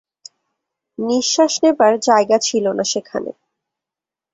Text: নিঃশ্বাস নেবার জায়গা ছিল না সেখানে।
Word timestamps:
নিঃশ্বাস 0.99 1.53
নেবার 1.63 1.93
জায়গা 1.99 2.37
ছিল 2.39 2.65
না 2.73 2.83
সেখানে। 2.83 3.31